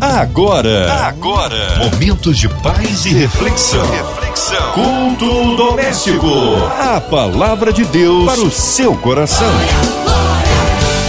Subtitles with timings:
[0.00, 3.84] Agora, agora, momentos de paz e reflexão.
[3.90, 4.72] reflexão.
[4.72, 6.28] Culto doméstico.
[6.78, 9.50] A palavra de Deus para o seu coração.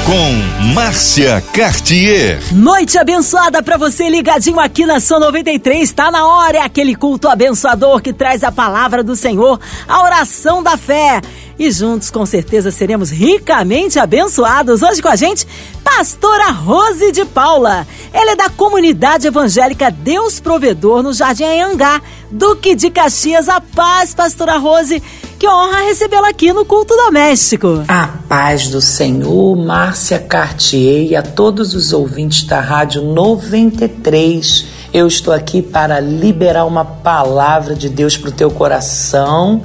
[0.08, 2.42] Com Márcia Cartier.
[2.52, 5.84] Noite abençoada para você ligadinho aqui na São 93.
[5.84, 10.64] Está na hora, é aquele culto abençoador que traz a palavra do Senhor, a oração
[10.64, 11.22] da fé
[11.60, 14.82] e juntos com certeza seremos ricamente abençoados.
[14.82, 15.46] Hoje com a gente,
[15.84, 17.86] Pastora Rose de Paula.
[18.14, 22.02] Ela é da comunidade evangélica Deus Provedor no Jardim Anhangá,
[22.32, 23.50] Duque de Caxias.
[23.50, 25.04] A paz, Pastora Rose.
[25.38, 27.84] Que honra recebê-la aqui no culto doméstico.
[27.88, 34.66] A paz do Senhor, Márcia Cartier e a todos os ouvintes da Rádio 93.
[34.94, 39.64] Eu estou aqui para liberar uma palavra de Deus para o teu coração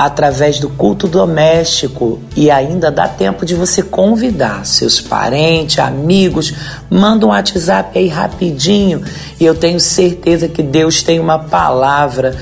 [0.00, 6.54] através do culto doméstico e ainda dá tempo de você convidar seus parentes, amigos,
[6.88, 9.02] manda um WhatsApp aí rapidinho
[9.38, 12.34] e eu tenho certeza que Deus tem uma palavra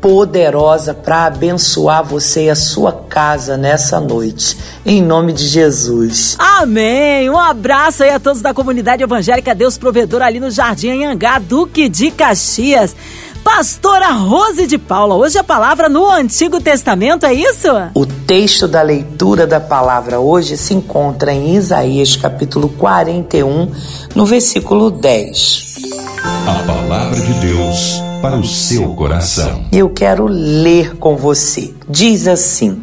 [0.00, 4.56] poderosa para abençoar você e a sua casa nessa noite.
[4.86, 6.36] Em nome de Jesus.
[6.38, 7.28] Amém.
[7.28, 11.88] Um abraço aí a todos da comunidade evangélica Deus Provedor ali no Jardim Anhangá, Duque
[11.88, 12.94] de Caxias.
[13.44, 17.66] Pastora Rose de Paula, hoje a palavra no Antigo Testamento, é isso?
[17.92, 23.68] O texto da leitura da palavra hoje se encontra em Isaías capítulo 41,
[24.14, 25.74] no versículo 10.
[26.46, 29.64] A palavra de Deus para o seu coração.
[29.72, 31.74] Eu quero ler com você.
[31.88, 32.80] Diz assim: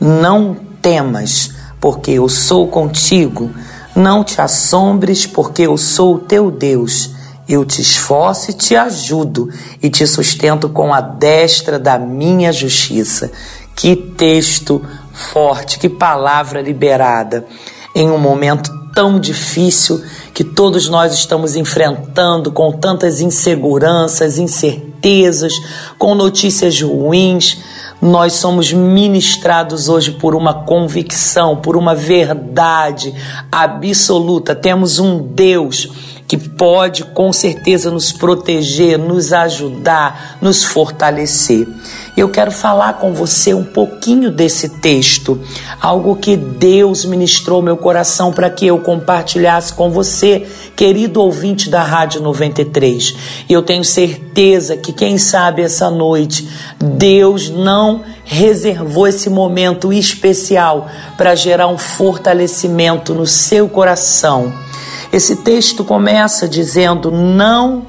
[0.00, 3.50] Não temas, porque eu sou contigo.
[3.94, 7.17] Não te assombres, porque eu sou o teu Deus
[7.48, 9.48] eu te esforço e te ajudo
[9.82, 13.30] e te sustento com a destra da minha justiça.
[13.74, 17.46] Que texto forte, que palavra liberada
[17.94, 20.02] em um momento tão difícil
[20.34, 25.52] que todos nós estamos enfrentando com tantas inseguranças, incertezas,
[25.98, 27.58] com notícias ruins.
[28.00, 33.14] Nós somos ministrados hoje por uma convicção, por uma verdade
[33.50, 34.54] absoluta.
[34.54, 41.66] Temos um Deus que pode com certeza nos proteger, nos ajudar, nos fortalecer.
[42.14, 45.40] Eu quero falar com você um pouquinho desse texto,
[45.80, 50.46] algo que Deus ministrou meu coração para que eu compartilhasse com você,
[50.76, 53.14] querido ouvinte da Rádio 93.
[53.48, 56.46] E eu tenho certeza que quem sabe essa noite
[56.78, 64.67] Deus não reservou esse momento especial para gerar um fortalecimento no seu coração
[65.12, 67.86] esse texto começa dizendo: Não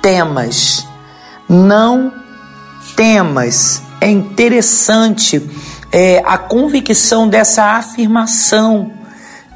[0.00, 0.86] temas,
[1.48, 2.12] não
[2.96, 3.82] temas.
[4.00, 5.48] É interessante
[5.92, 8.90] é, a convicção dessa afirmação.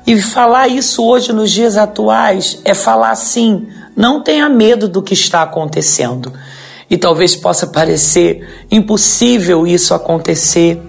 [0.06, 5.14] E falar isso hoje nos dias atuais é falar assim: não tenha medo do que
[5.14, 6.32] está acontecendo.
[6.88, 10.80] E talvez possa parecer impossível isso acontecer,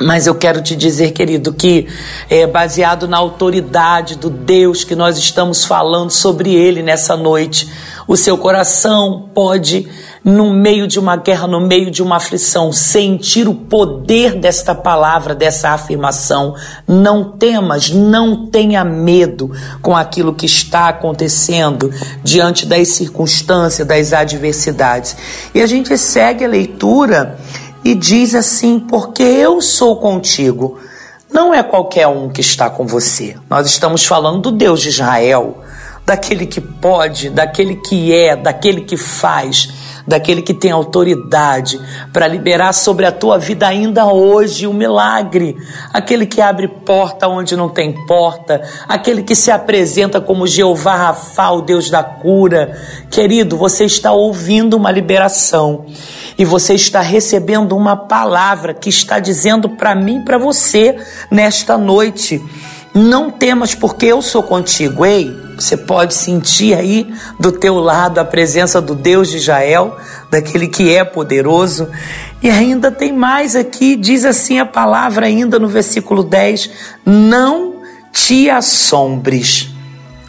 [0.00, 1.88] mas eu quero te dizer, querido, que
[2.30, 7.68] é baseado na autoridade do Deus que nós estamos falando sobre ele nessa noite,
[8.06, 9.86] o seu coração pode,
[10.24, 15.34] no meio de uma guerra, no meio de uma aflição, sentir o poder desta palavra,
[15.34, 16.54] dessa afirmação.
[16.86, 19.50] Não temas, não tenha medo
[19.82, 21.92] com aquilo que está acontecendo
[22.22, 25.14] diante das circunstâncias, das adversidades.
[25.54, 27.38] E a gente segue a leitura
[27.88, 30.78] e diz assim: Porque eu sou contigo.
[31.32, 33.34] Não é qualquer um que está com você.
[33.48, 35.62] Nós estamos falando do Deus de Israel,
[36.04, 39.70] daquele que pode, daquele que é, daquele que faz,
[40.06, 41.80] daquele que tem autoridade
[42.12, 45.56] para liberar sobre a tua vida ainda hoje o um milagre,
[45.90, 51.50] aquele que abre porta onde não tem porta, aquele que se apresenta como Jeová Rafa,
[51.52, 52.78] o Deus da cura.
[53.10, 55.86] Querido, você está ouvindo uma liberação
[56.38, 60.96] e você está recebendo uma palavra que está dizendo para mim, para você
[61.28, 62.40] nesta noite.
[62.94, 65.04] Não temas porque eu sou contigo.
[65.04, 69.96] Ei, você pode sentir aí do teu lado a presença do Deus de Israel,
[70.30, 71.88] daquele que é poderoso.
[72.40, 76.70] E ainda tem mais aqui, diz assim a palavra ainda no versículo 10:
[77.04, 77.82] Não
[78.12, 79.70] te assombres.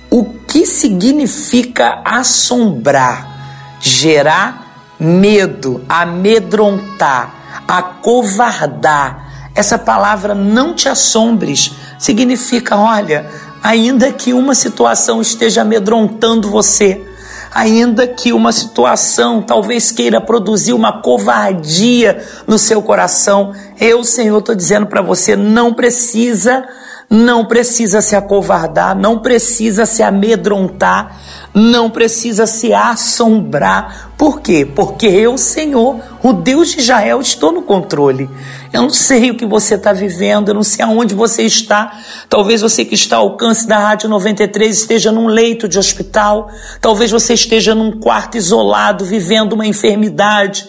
[0.09, 3.77] O que significa assombrar?
[3.79, 4.68] Gerar
[4.99, 9.51] medo, amedrontar, acovardar.
[9.55, 13.25] Essa palavra não te assombres significa, olha,
[13.63, 17.05] ainda que uma situação esteja amedrontando você,
[17.53, 24.55] ainda que uma situação talvez queira produzir uma covardia no seu coração, eu, Senhor, estou
[24.55, 26.65] dizendo para você, não precisa
[27.09, 31.19] não precisa se acovardar, não precisa se amedrontar,
[31.53, 34.11] não precisa se assombrar.
[34.15, 34.67] Por quê?
[34.75, 38.29] Porque eu, Senhor, o Deus de Israel, estou no controle.
[38.71, 41.99] Eu não sei o que você está vivendo, eu não sei aonde você está.
[42.29, 47.09] Talvez você que está ao alcance da Rádio 93 esteja num leito de hospital, talvez
[47.09, 50.67] você esteja num quarto isolado, vivendo uma enfermidade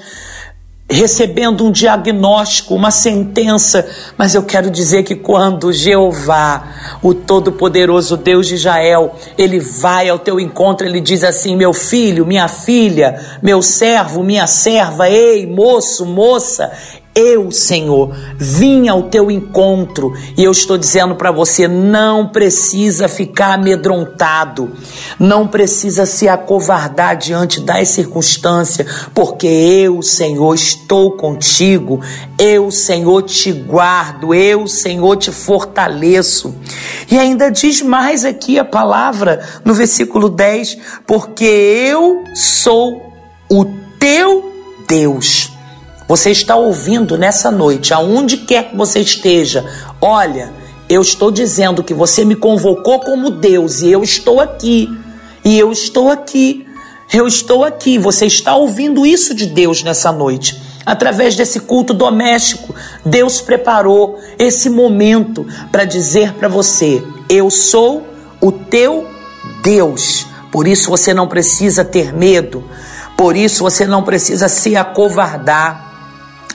[0.90, 3.88] recebendo um diagnóstico, uma sentença,
[4.18, 10.18] mas eu quero dizer que quando Jeová, o Todo-Poderoso Deus de Israel, ele vai ao
[10.18, 16.04] teu encontro, ele diz assim: meu filho, minha filha, meu servo, minha serva, ei, moço,
[16.04, 16.72] moça,
[17.14, 23.54] eu, Senhor, vim ao teu encontro e eu estou dizendo para você: não precisa ficar
[23.54, 24.70] amedrontado,
[25.18, 32.00] não precisa se acovardar diante das circunstâncias, porque eu, Senhor, estou contigo,
[32.38, 36.54] eu, Senhor, te guardo, eu, Senhor, te fortaleço.
[37.10, 43.12] E ainda diz mais aqui a palavra no versículo 10: porque eu sou
[43.50, 43.64] o
[43.98, 44.48] teu
[44.86, 45.59] Deus.
[46.10, 49.64] Você está ouvindo nessa noite, aonde quer que você esteja,
[50.00, 50.52] olha,
[50.88, 54.88] eu estou dizendo que você me convocou como Deus e eu estou aqui.
[55.44, 56.66] E eu estou aqui.
[57.14, 57.96] Eu estou aqui.
[57.96, 60.60] Você está ouvindo isso de Deus nessa noite.
[60.84, 62.74] Através desse culto doméstico,
[63.06, 68.04] Deus preparou esse momento para dizer para você: Eu sou
[68.40, 69.06] o teu
[69.62, 70.26] Deus.
[70.50, 72.64] Por isso você não precisa ter medo.
[73.16, 75.89] Por isso você não precisa se acovardar.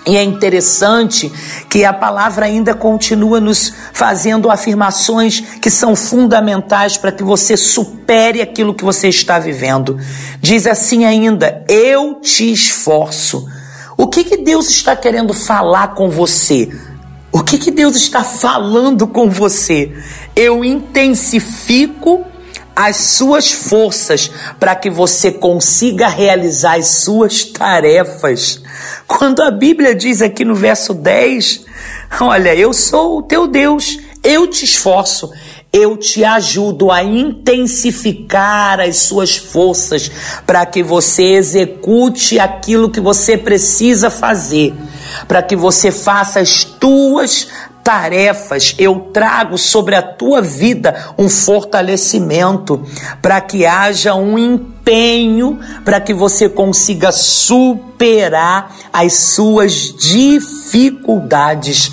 [0.07, 1.31] E é interessante
[1.67, 8.39] que a palavra ainda continua nos fazendo afirmações que são fundamentais para que você supere
[8.39, 9.97] aquilo que você está vivendo.
[10.39, 13.47] Diz assim ainda: Eu te esforço.
[13.97, 16.69] O que, que Deus está querendo falar com você?
[17.31, 19.91] O que, que Deus está falando com você?
[20.35, 22.25] Eu intensifico
[22.75, 24.29] as suas forças
[24.59, 28.61] para que você consiga realizar as suas tarefas.
[29.07, 31.65] Quando a Bíblia diz aqui no verso 10,
[32.19, 35.31] olha, eu sou o teu Deus, eu te esforço,
[35.71, 40.09] eu te ajudo a intensificar as suas forças
[40.45, 44.73] para que você execute aquilo que você precisa fazer,
[45.27, 47.47] para que você faça as tuas
[47.85, 52.83] tarefas, eu trago sobre a tua vida um fortalecimento
[53.21, 61.91] para que haja um empenho para que você consiga superar as suas dificuldades.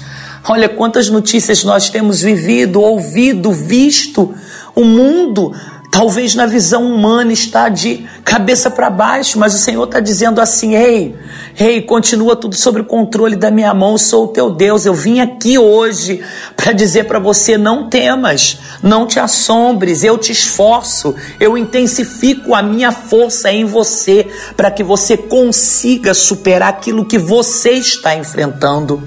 [0.48, 4.34] Olha quantas notícias nós temos vivido, ouvido, visto.
[4.74, 5.52] O mundo
[5.92, 10.74] Talvez na visão humana está de cabeça para baixo, mas o Senhor está dizendo assim:
[10.74, 11.14] ei,
[11.58, 14.86] ei, continua tudo sob o controle da minha mão, sou o teu Deus.
[14.86, 16.22] Eu vim aqui hoje
[16.56, 22.62] para dizer para você: não temas, não te assombres, eu te esforço, eu intensifico a
[22.62, 24.26] minha força em você
[24.56, 29.02] para que você consiga superar aquilo que você está enfrentando.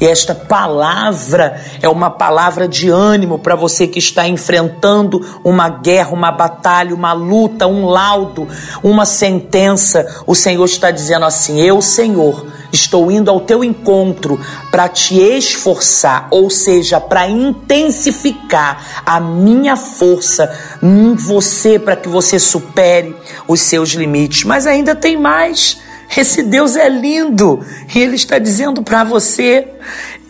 [0.00, 6.10] E esta palavra é uma palavra de ânimo para você que está enfrentando uma guerra,
[6.12, 8.48] uma batalha, uma luta, um laudo,
[8.82, 10.22] uma sentença.
[10.26, 16.28] O Senhor está dizendo assim: Eu, Senhor, estou indo ao teu encontro para te esforçar,
[16.30, 20.50] ou seja, para intensificar a minha força
[20.82, 23.14] em você para que você supere
[23.46, 24.44] os seus limites.
[24.44, 25.89] Mas ainda tem mais.
[26.16, 27.64] Esse Deus é lindo
[27.94, 29.68] e Ele está dizendo para você: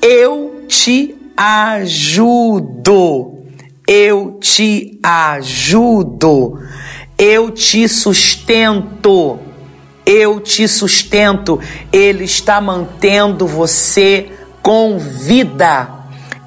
[0.02, 3.38] eu te ajudo,
[3.86, 6.58] eu te ajudo,
[7.16, 9.38] eu te sustento,
[10.04, 11.58] eu te sustento.
[11.92, 14.30] Ele está mantendo você
[14.62, 15.99] com vida.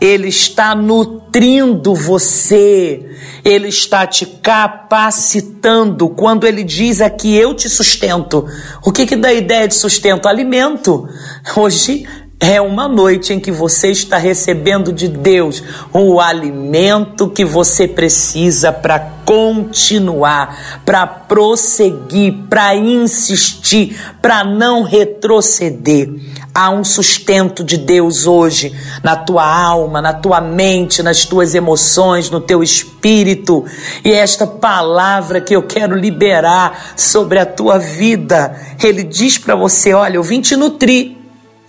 [0.04, 3.10] Ele está nutrindo você,
[3.42, 6.10] Ele está te capacitando.
[6.10, 8.46] Quando Ele diz aqui, eu te sustento,
[8.86, 10.28] o que, que dá a ideia de sustento?
[10.28, 11.08] Alimento.
[11.56, 12.06] Hoje
[12.38, 18.74] é uma noite em que você está recebendo de Deus o alimento que você precisa
[18.74, 26.10] para continuar, para prosseguir, para insistir, para não retroceder.
[26.56, 32.30] Há um sustento de Deus hoje na tua alma, na tua mente, nas tuas emoções,
[32.30, 33.66] no teu espírito.
[34.06, 39.94] E esta palavra que eu quero liberar sobre a tua vida, ele diz para você:
[39.94, 41.18] olha, eu vim te nutrir.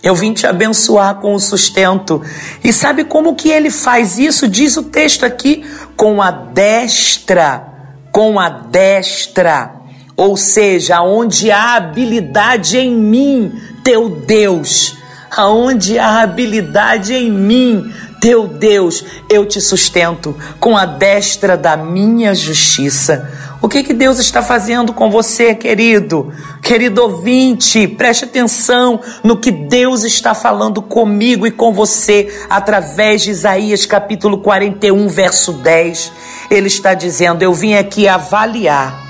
[0.03, 2.21] Eu vim te abençoar com o sustento.
[2.63, 4.47] E sabe como que ele faz isso?
[4.47, 5.65] Diz o texto aqui:
[5.97, 7.73] com a destra,
[8.11, 9.85] com a destra.
[10.17, 13.51] Ou seja, onde há habilidade em mim,
[13.85, 14.97] teu Deus.
[15.29, 22.33] Aonde há habilidade em mim, teu Deus, eu te sustento com a destra da minha
[22.33, 23.31] justiça.
[23.61, 26.33] O que, que Deus está fazendo com você, querido?
[26.61, 33.31] Querido ouvinte, preste atenção no que Deus está falando comigo e com você através de
[33.31, 36.11] Isaías capítulo 41, verso 10.
[36.49, 39.03] Ele está dizendo: Eu vim aqui avaliar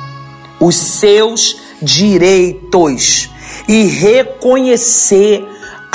[0.59, 3.29] os seus direitos
[3.67, 5.43] e reconhecer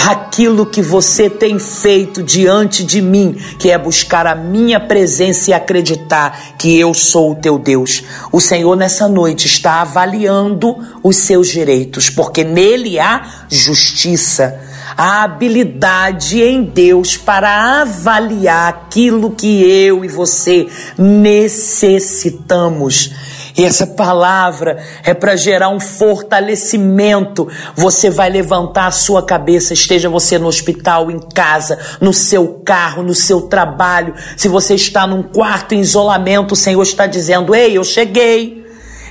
[0.08, 5.54] aquilo que você tem feito diante de mim, que é buscar a minha presença e
[5.54, 8.02] acreditar que eu sou o teu Deus.
[8.32, 14.58] O Senhor nessa noite está avaliando os seus direitos, porque nele há justiça
[14.96, 20.66] a habilidade em Deus para avaliar aquilo que eu e você
[20.98, 23.12] necessitamos.
[23.60, 27.46] E essa palavra é para gerar um fortalecimento.
[27.76, 33.02] Você vai levantar a sua cabeça, esteja você no hospital, em casa, no seu carro,
[33.02, 34.14] no seu trabalho.
[34.34, 38.59] Se você está num quarto em isolamento, o Senhor está dizendo: Ei, eu cheguei.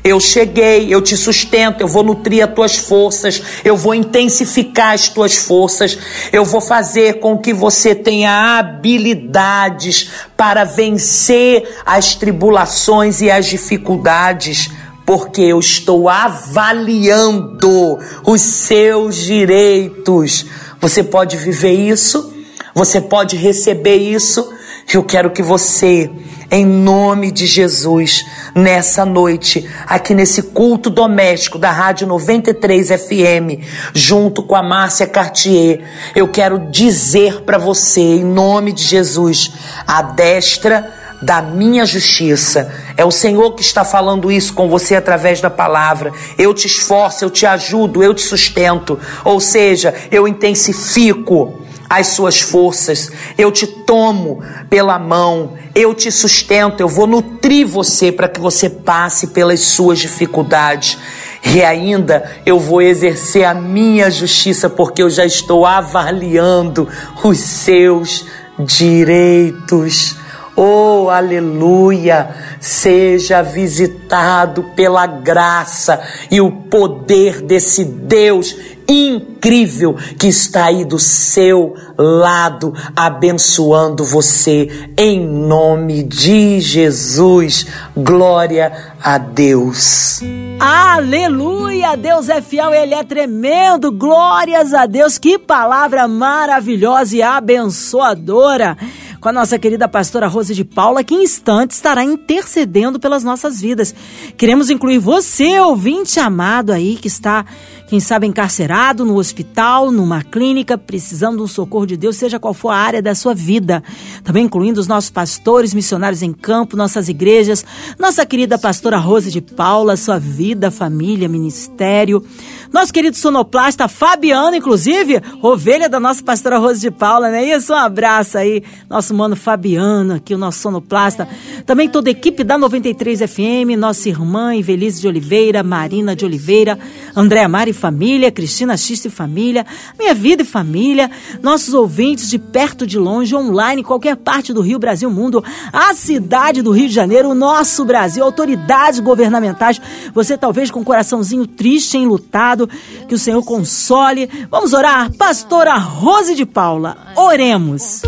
[0.03, 5.09] Eu cheguei, eu te sustento, eu vou nutrir as tuas forças, eu vou intensificar as
[5.09, 5.97] tuas forças,
[6.31, 14.69] eu vou fazer com que você tenha habilidades para vencer as tribulações e as dificuldades,
[15.05, 20.45] porque eu estou avaliando os seus direitos.
[20.79, 22.33] Você pode viver isso?
[22.73, 24.53] Você pode receber isso?
[24.93, 26.09] Eu quero que você
[26.51, 28.25] em nome de Jesus,
[28.55, 33.63] nessa noite, aqui nesse culto doméstico da Rádio 93 FM,
[33.93, 35.81] junto com a Márcia Cartier,
[36.15, 39.51] eu quero dizer para você, em nome de Jesus,
[39.85, 40.91] a destra
[41.21, 42.73] da minha justiça.
[42.95, 46.11] É o Senhor que está falando isso com você através da palavra.
[46.37, 48.97] Eu te esforço, eu te ajudo, eu te sustento.
[49.23, 51.58] Ou seja, eu intensifico
[51.89, 58.11] as suas forças, eu te tomo pela mão, eu te sustento, eu vou nutrir você
[58.11, 60.99] para que você passe pelas suas dificuldades.
[61.43, 66.87] E ainda eu vou exercer a minha justiça, porque eu já estou avaliando
[67.23, 68.25] os seus
[68.59, 70.15] direitos.
[70.55, 72.35] Oh, aleluia!
[72.59, 78.53] Seja visitado pela graça e o poder desse Deus
[78.89, 87.67] incrível que está aí do seu lado, abençoando você em nome de Jesus.
[87.95, 90.21] Glória a Deus.
[90.59, 91.95] Aleluia!
[91.95, 93.91] Deus é fiel, ele é tremendo.
[93.91, 95.17] Glórias a Deus.
[95.17, 98.75] Que palavra maravilhosa e abençoadora
[99.19, 103.59] com a nossa querida pastora Rose de Paula, que em instantes estará intercedendo pelas nossas
[103.59, 103.93] vidas.
[104.37, 107.45] Queremos incluir você, ouvinte amado aí, que está
[107.89, 112.69] quem sabe encarcerado no hospital, numa clínica, precisando um socorro de Deus, seja qual for
[112.69, 113.83] a área da sua vida.
[114.23, 117.65] Também incluindo os nossos pastores, missionários em campo, nossas igrejas,
[117.97, 122.23] nossa querida pastora Rose de Paula, sua vida, família, ministério.
[122.71, 127.43] Nosso querido sonoplasta Fabiano, inclusive, ovelha da nossa pastora Rose de Paula, né?
[127.43, 131.27] Isso, um abraço aí, nosso mano Fabiano, aqui o nosso sonoplasta.
[131.65, 136.77] Também toda a equipe da 93 FM, nossa irmã Invelise de Oliveira, Marina de Oliveira,
[137.15, 139.65] Andréa Mari família, Cristina X e família,
[139.97, 141.09] Minha Vida e Família,
[141.41, 146.61] nossos ouvintes de perto, de longe, online, qualquer parte do Rio, Brasil, mundo, a cidade
[146.61, 149.81] do Rio de Janeiro, o nosso Brasil, autoridades governamentais,
[150.13, 152.58] você talvez com um coraçãozinho triste, enlutado,
[153.07, 154.29] que o Senhor console.
[154.49, 155.11] Vamos orar?
[155.13, 158.01] Pastora Rose de Paula, oremos.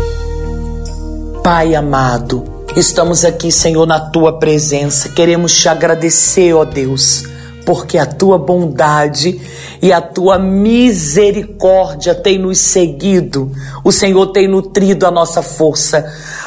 [1.42, 2.44] Pai amado,
[2.76, 5.08] estamos aqui, Senhor, na tua presença.
[5.08, 7.24] Queremos te agradecer, ó Deus
[7.64, 9.40] porque a tua bondade
[9.80, 13.50] e a tua misericórdia tem nos seguido.
[13.84, 16.04] O Senhor tem nutrido a nossa força.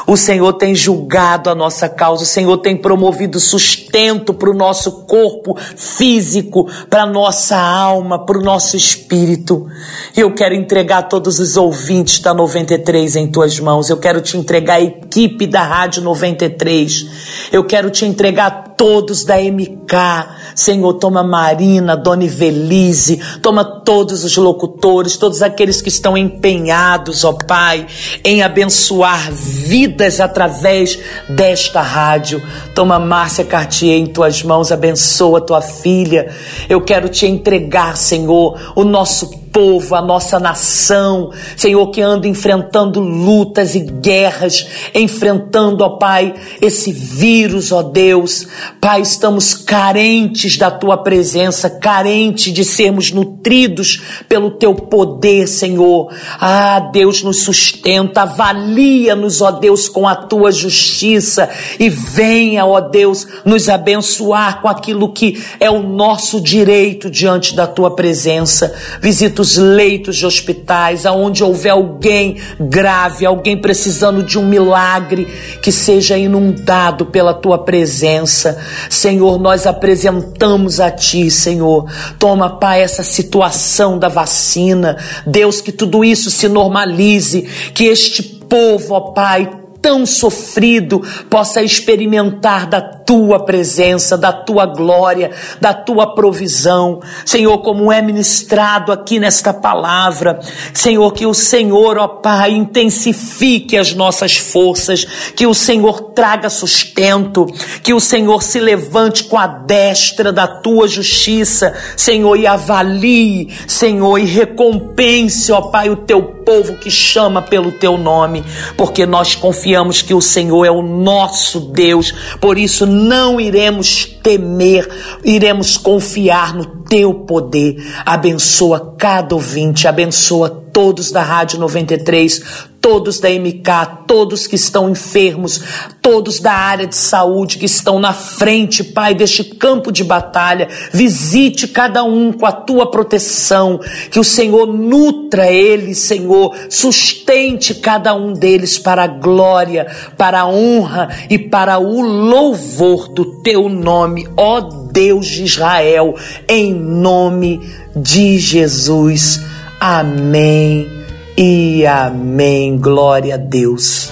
[0.08, 2.24] O Senhor tem julgado a nossa causa.
[2.24, 8.38] O Senhor tem promovido sustento para o nosso corpo físico, para a nossa alma, para
[8.38, 9.68] o nosso espírito.
[10.16, 13.90] E eu quero entregar todos os ouvintes da 93 em tuas mãos.
[13.90, 17.50] Eu quero te entregar a equipe da Rádio 93.
[17.52, 20.36] Eu quero te entregar todos da MK.
[20.54, 27.34] Senhor, toma Marina, Dona Ivelise, toma todos os locutores, todos aqueles que estão empenhados, ó
[27.34, 27.86] Pai,
[28.24, 31.00] em abençoar vidas através
[31.30, 32.42] desta rádio.
[32.74, 36.30] Toma Márcia Cartier em tuas mãos, abençoa tua filha.
[36.70, 43.00] Eu quero te entregar, Senhor, o nosso povo, a nossa nação, Senhor, que anda enfrentando
[43.00, 48.46] lutas e guerras, enfrentando, ó Pai, esse vírus, ó Deus.
[48.82, 56.14] Pai, estamos carentes da tua presença, carentes de sermos nutridos pelo teu poder, Senhor.
[56.38, 63.26] Ah, Deus nos sustenta, avalia-nos, ó Deus, com a tua justiça e venha, ó Deus,
[63.46, 68.76] nos abençoar com aquilo que é o nosso direito diante da tua presença.
[69.00, 75.28] Visita os leitos de hospitais, aonde houver alguém grave, alguém precisando de um milagre,
[75.62, 78.58] que seja inundado pela tua presença.
[78.90, 81.86] Senhor, nós apresentamos a ti, Senhor.
[82.18, 84.98] Toma, Pai, essa situação da vacina.
[85.28, 87.44] Deus, que tudo isso se normalize,
[87.76, 89.48] que este povo, ó Pai,
[89.80, 95.32] tão sofrido possa experimentar da tua presença, da tua glória,
[95.62, 97.00] da tua provisão.
[97.26, 100.40] Senhor, como é ministrado aqui nesta palavra,
[100.74, 107.46] Senhor, que o Senhor, ó Pai, intensifique as nossas forças, que o Senhor traga sustento,
[107.84, 114.18] que o Senhor se levante com a destra da tua justiça, Senhor, e avalie, Senhor,
[114.18, 118.44] e recompense, ó Pai, o teu povo que chama pelo teu nome,
[118.78, 124.90] porque nós confiamos que o Senhor é o nosso Deus, por isso não iremos temer,
[125.24, 127.78] iremos confiar no teu poder.
[128.06, 132.44] Abençoa cada ouvinte, abençoa todos da Rádio 93,
[132.82, 135.62] todos da MK, todos que estão enfermos,
[136.02, 140.68] todos da área de saúde que estão na frente, Pai, deste campo de batalha.
[140.92, 143.80] Visite cada um com a tua proteção,
[144.12, 150.46] que o Senhor nutra eles, Senhor, sustente cada um deles para a glória, para a
[150.46, 156.16] honra e para o louvor do teu nome, ó Deus de Israel,
[156.50, 157.62] em nome
[157.96, 159.55] de Jesus.
[159.80, 160.90] Amém
[161.38, 162.78] e amém.
[162.78, 164.10] Glória a Deus.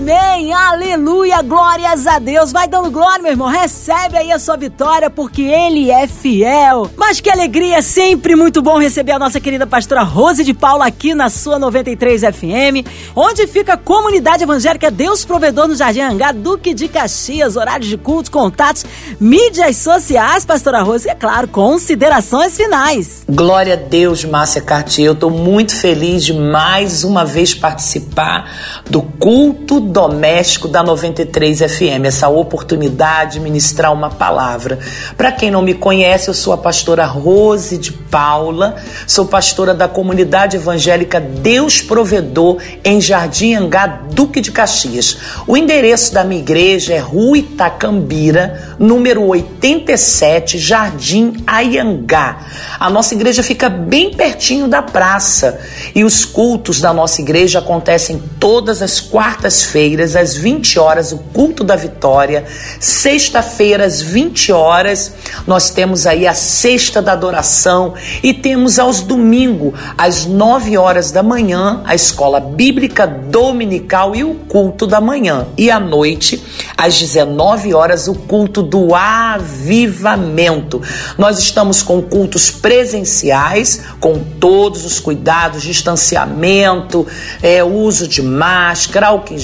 [0.00, 2.52] Amém, aleluia, glórias a Deus.
[2.52, 3.48] Vai dando glória, meu irmão.
[3.48, 6.88] Recebe aí a sua vitória, porque Ele é fiel.
[6.96, 11.16] Mas que alegria, sempre muito bom receber a nossa querida pastora Rose de Paula aqui
[11.16, 12.86] na sua 93 FM,
[13.16, 17.98] onde fica a comunidade evangélica Deus Provedor no Jardim Angá, Duque de Caxias, horários de
[17.98, 18.86] culto, contatos,
[19.18, 23.24] mídias sociais, pastora Rose, e é claro, considerações finais.
[23.28, 25.08] Glória a Deus, Márcia Cartier.
[25.08, 28.48] Eu estou muito feliz de mais uma vez participar
[28.88, 34.78] do culto doméstico da 93 FM, essa oportunidade de ministrar uma palavra.
[35.16, 39.88] Para quem não me conhece, eu sou a pastora Rose de Paula, sou pastora da
[39.88, 45.16] comunidade evangélica Deus Provedor em Jardim Angá, Duque de Caxias.
[45.46, 52.46] O endereço da minha igreja é Rua Itacambira, número 87, Jardim Aiangá.
[52.78, 55.60] A nossa igreja fica bem pertinho da praça
[55.94, 61.18] e os cultos da nossa igreja acontecem todas as quartas feiras às 20 horas, o
[61.32, 62.44] culto da vitória.
[62.80, 65.12] Sexta-feira, às 20 horas,
[65.46, 71.22] nós temos aí a sexta da adoração e temos aos domingos, às 9 horas da
[71.22, 75.46] manhã, a escola bíblica dominical e o culto da manhã.
[75.56, 76.42] E à noite,
[76.76, 80.82] às 19 horas, o culto do avivamento.
[81.16, 87.06] Nós estamos com cultos presenciais, com todos os cuidados, distanciamento,
[87.40, 89.38] é, uso de máscara, álcool em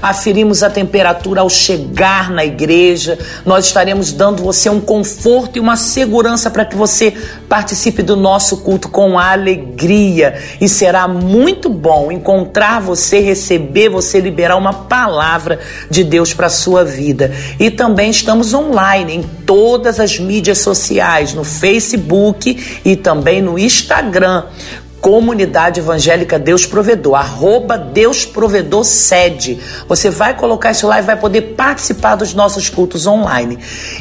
[0.00, 3.18] aferimos a temperatura ao chegar na igreja.
[3.44, 7.12] Nós estaremos dando você um conforto e uma segurança para que você
[7.48, 10.38] participe do nosso culto com alegria.
[10.60, 15.58] E será muito bom encontrar você, receber você, liberar uma palavra
[15.90, 17.32] de Deus para a sua vida.
[17.58, 24.44] E também estamos online em todas as mídias sociais, no Facebook e também no Instagram
[25.00, 29.58] Comunidade Evangélica Deus Provedor, arroba Deus Provedor sede.
[29.86, 33.58] Você vai colocar isso lá e vai poder participar dos nossos cultos online.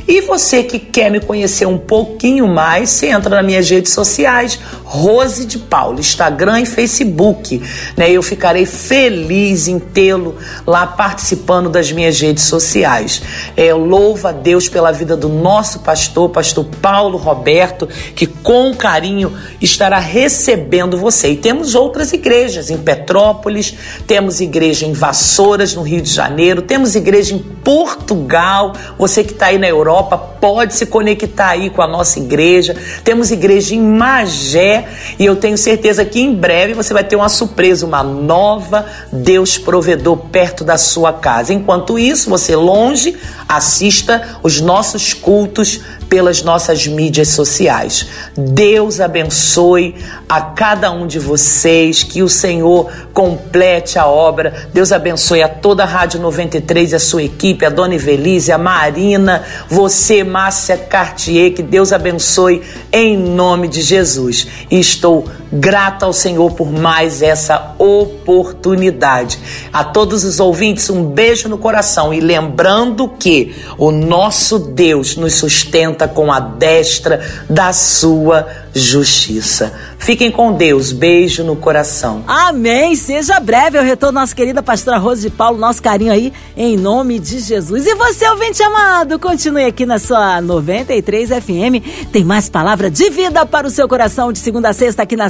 [0.07, 4.59] E você que quer me conhecer um pouquinho mais, você entra nas minhas redes sociais,
[4.83, 7.61] Rose de Paulo, Instagram e Facebook.
[7.95, 8.09] Né?
[8.09, 13.21] Eu ficarei feliz em tê-lo lá participando das minhas redes sociais.
[13.55, 19.35] É, louvo a Deus pela vida do nosso pastor, pastor Paulo Roberto, que com carinho
[19.61, 21.29] estará recebendo você.
[21.29, 23.73] E temos outras igrejas em Petrópolis,
[24.05, 28.73] temos igreja em Vassouras, no Rio de Janeiro, temos igreja em Portugal.
[28.99, 32.75] Você que está aí na Europa pode se conectar aí com a nossa igreja.
[33.03, 37.29] Temos igreja em Magé e eu tenho certeza que em breve você vai ter uma
[37.29, 41.51] surpresa, uma nova Deus provedor perto da sua casa.
[41.51, 48.07] Enquanto isso, você longe, Assista os nossos cultos pelas nossas mídias sociais.
[48.35, 49.95] Deus abençoe
[50.27, 54.67] a cada um de vocês, que o Senhor complete a obra.
[54.73, 58.57] Deus abençoe a toda a Rádio 93 e a sua equipe, a Dona Ivelise, a
[58.57, 64.47] Marina, você, Márcia Cartier, que Deus abençoe em nome de Jesus.
[64.69, 69.39] Estou grata ao Senhor por mais essa oportunidade.
[69.71, 75.35] A todos os ouvintes, um beijo no coração e lembrando que o nosso Deus nos
[75.35, 79.73] sustenta com a destra da sua justiça.
[79.97, 80.91] Fiquem com Deus.
[80.91, 82.23] Beijo no coração.
[82.27, 82.95] Amém.
[82.95, 85.57] Seja breve o retorno, nossa querida pastora Rose de Paulo.
[85.57, 87.85] Nosso carinho aí, em nome de Jesus.
[87.85, 92.09] E você, ouvinte amado, continue aqui na sua 93 FM.
[92.11, 95.29] Tem mais palavra de vida para o seu coração de segunda a sexta aqui na